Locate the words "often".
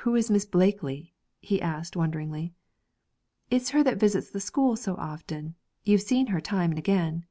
4.96-5.54